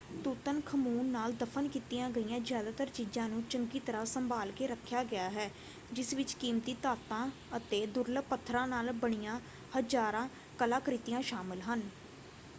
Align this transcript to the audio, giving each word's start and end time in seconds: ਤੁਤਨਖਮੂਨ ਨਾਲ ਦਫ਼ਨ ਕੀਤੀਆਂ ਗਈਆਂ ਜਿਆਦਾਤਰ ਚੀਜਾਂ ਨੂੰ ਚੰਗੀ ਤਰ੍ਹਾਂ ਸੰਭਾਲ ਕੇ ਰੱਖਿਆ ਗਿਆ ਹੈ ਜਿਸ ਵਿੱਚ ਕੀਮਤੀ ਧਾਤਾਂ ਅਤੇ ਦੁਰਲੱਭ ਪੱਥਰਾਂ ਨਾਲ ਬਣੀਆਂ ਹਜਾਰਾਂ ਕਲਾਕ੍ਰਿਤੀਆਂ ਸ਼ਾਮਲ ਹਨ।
ਤੁਤਨਖਮੂਨ 0.23 1.05
ਨਾਲ 1.07 1.33
ਦਫ਼ਨ 1.33 1.67
ਕੀਤੀਆਂ 1.67 2.09
ਗਈਆਂ 2.09 2.39
ਜਿਆਦਾਤਰ 2.41 2.89
ਚੀਜਾਂ 2.89 3.27
ਨੂੰ 3.29 3.41
ਚੰਗੀ 3.43 3.79
ਤਰ੍ਹਾਂ 3.79 4.05
ਸੰਭਾਲ 4.07 4.51
ਕੇ 4.51 4.67
ਰੱਖਿਆ 4.67 5.03
ਗਿਆ 5.03 5.29
ਹੈ 5.29 5.49
ਜਿਸ 5.91 6.13
ਵਿੱਚ 6.13 6.33
ਕੀਮਤੀ 6.35 6.75
ਧਾਤਾਂ 6.81 7.27
ਅਤੇ 7.57 7.85
ਦੁਰਲੱਭ 7.89 8.23
ਪੱਥਰਾਂ 8.29 8.67
ਨਾਲ 8.67 8.91
ਬਣੀਆਂ 8.95 9.39
ਹਜਾਰਾਂ 9.73 10.27
ਕਲਾਕ੍ਰਿਤੀਆਂ 10.59 11.21
ਸ਼ਾਮਲ 11.23 11.61
ਹਨ। 11.63 11.89